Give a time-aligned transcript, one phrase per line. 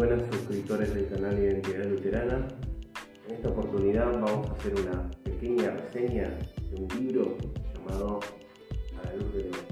[0.00, 2.48] buenas suscriptores del canal Identidad Luterana.
[3.28, 6.38] En esta oportunidad vamos a hacer una pequeña reseña
[6.70, 7.36] de un libro
[7.74, 8.20] llamado
[8.98, 9.69] A la luz del Evangelio.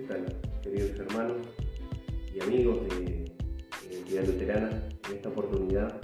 [0.00, 0.24] ¿Qué tal,
[0.62, 1.46] queridos hermanos
[2.34, 3.26] y amigos de
[3.90, 4.88] Identidad Luterana?
[5.06, 6.00] En esta oportunidad,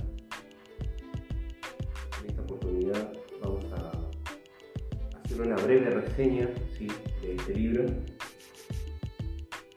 [2.20, 3.92] en esta oportunidad vamos a
[5.24, 6.46] hacer una breve reseña
[7.22, 7.86] de este libro,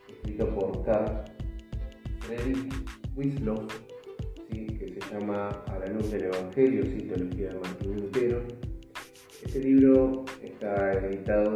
[0.10, 1.24] escrito por Carl
[2.20, 2.74] Friedrich
[3.16, 3.68] Winslow,
[4.50, 7.08] que se llama A la luz del Evangelio, ¿sí?
[7.08, 8.44] Teología de Martín Lutero.
[9.46, 11.56] Este libro está editado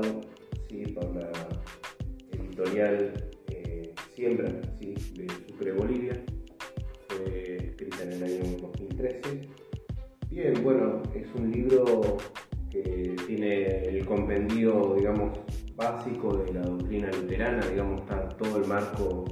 [0.95, 1.62] por la
[2.63, 3.13] editorial
[3.49, 4.95] eh, Siembra ¿sí?
[5.15, 6.23] de Sucre, Bolivia.
[7.09, 9.49] Fue escrita en el año 2013.
[10.29, 12.17] Bien, bueno, es un libro
[12.69, 15.39] que tiene el compendio, digamos,
[15.75, 19.25] básico de la doctrina luterana, digamos, está todo el marco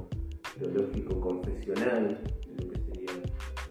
[0.58, 3.12] teológico confesional de lo que sería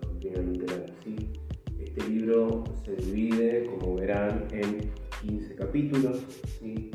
[0.01, 0.85] la doctrina luterana.
[1.03, 1.31] ¿sí?
[1.79, 4.91] Este libro se divide, como verán, en
[5.21, 6.25] 15 capítulos,
[6.59, 6.91] ¿sí?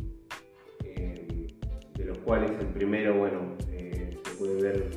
[2.27, 4.91] Cuales el primero, bueno, eh, se puede ver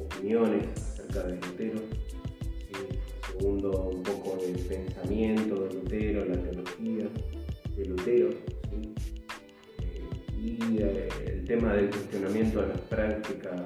[0.00, 2.98] opiniones acerca de Lutero, ¿sí?
[3.38, 7.06] segundo un poco del pensamiento de Lutero, la teología
[7.76, 10.02] de Lutero, eh,
[10.42, 13.60] y eh, el tema del cuestionamiento de las prácticas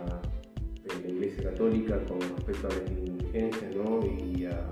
[0.83, 4.01] de la Iglesia Católica con respecto a las indulgencias ¿no?
[4.05, 4.69] y, a,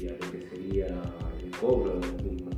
[0.00, 2.49] y, a, lo que sería el cobro de las mismas.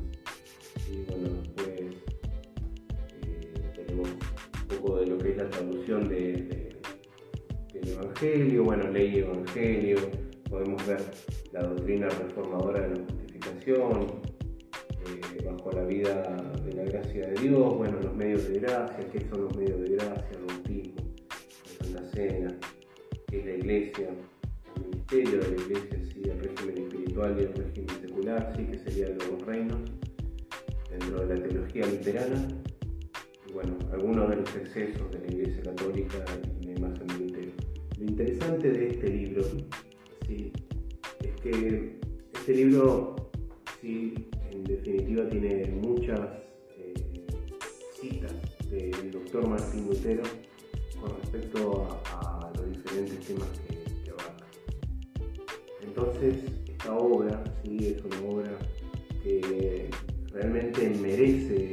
[6.01, 6.77] De, de,
[7.73, 9.99] del Evangelio, bueno, ley y Evangelio,
[10.49, 11.01] podemos ver
[11.53, 14.23] la doctrina reformadora de la justificación,
[15.07, 16.23] eh, bajo la vida
[16.65, 19.97] de la gracia de Dios, bueno, los medios de gracia, qué son los medios de
[19.97, 21.15] gracia, el bautismo,
[21.81, 22.59] la Santa Cena,
[23.29, 24.09] qué es la iglesia,
[24.77, 28.79] el ministerio de la iglesia, sí, el régimen espiritual y el régimen secular, sí, que
[28.79, 29.81] serían los reinos,
[30.91, 32.49] dentro de la teología luterana,
[33.53, 36.25] bueno, algunos de los excesos de la Iglesia Católica
[36.61, 37.53] y demás en Lutero.
[37.99, 39.43] Lo interesante de este libro
[40.27, 40.53] ¿sí?
[41.21, 41.99] es que
[42.33, 43.17] este libro,
[43.81, 44.15] sí,
[44.51, 46.21] en definitiva, tiene muchas
[46.77, 46.95] eh,
[48.01, 48.33] citas
[48.71, 50.23] del doctor Martín Lutero
[51.01, 54.47] con respecto a, a los diferentes temas que, que, abarca.
[55.83, 56.37] Entonces,
[56.69, 57.95] esta obra ¿sí?
[57.97, 58.59] es una obra
[59.23, 59.91] que
[60.33, 61.72] realmente merece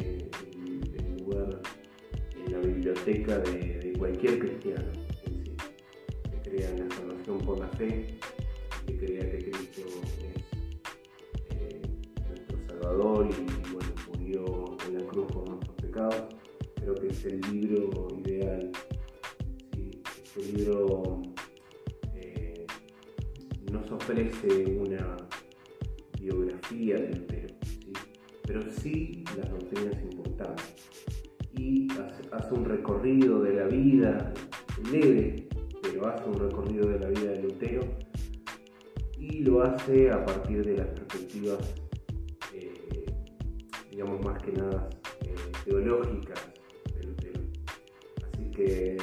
[3.38, 4.92] de, cualquier cristiano
[5.24, 8.18] que crea en la salvación por la fe,
[8.88, 11.82] que crea que Cristo es eh,
[12.28, 16.36] nuestro Salvador y, bueno, murió en la cruz por nuestros pecados.
[16.76, 18.72] Creo que es el libro ideal.
[19.76, 20.02] ¿sí?
[20.24, 21.22] Este libro
[22.16, 22.66] eh,
[23.72, 25.18] nos ofrece una
[26.20, 27.94] biografía de Lutero, ¿sí?
[28.48, 30.80] pero sí las doctrinas importantes
[32.32, 34.34] hace, un recorrido de la vida
[34.92, 35.48] leve,
[35.82, 37.82] pero hace un recorrido de la vida de Lutero
[39.18, 41.60] y lo hace a partir de las perspectivas,
[42.54, 42.74] eh,
[43.92, 44.90] digamos más que nada,
[45.22, 45.36] eh,
[45.66, 46.50] teológicas
[46.96, 47.42] de Lutero.
[48.32, 48.96] Así que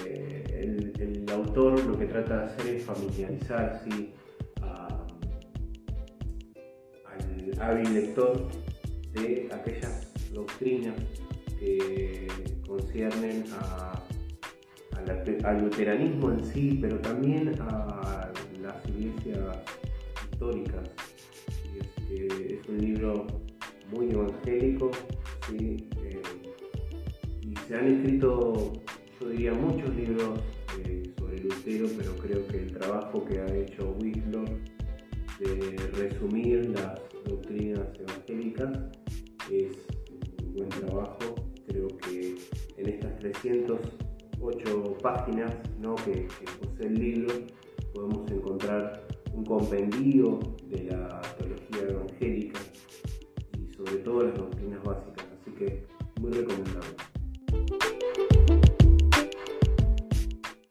[0.61, 0.93] el,
[1.33, 4.13] autor lo que trata de hacer es familiarizar ¿sí?
[4.63, 4.97] al
[7.61, 8.47] hábil lector
[9.13, 10.95] de aquellas doctrinas
[11.59, 12.27] que
[12.67, 13.45] conciernen
[15.45, 18.31] al luteranismo en sí, pero también a
[18.61, 19.59] las iglesias
[20.33, 20.91] históricas.
[22.11, 23.27] Es, un libro
[23.93, 24.91] muy evangélico
[25.53, 25.77] eh,
[27.43, 28.73] y se han escrito,
[29.21, 30.41] yo diría, muchos libros
[30.85, 34.45] eh, sobre Lutero, pero creo que el trabajo que ha hecho Whitlow
[35.39, 38.79] de resumir las doctrinas evangélicas
[39.51, 39.77] es
[42.87, 45.53] en estas 308 páginas
[46.05, 46.29] que,
[46.61, 47.35] posee el libro
[47.95, 50.39] podemos encontrar un compendio
[50.69, 52.61] de la teología evangélica
[53.59, 55.86] y sobre todo las doctrinas básicas, así que.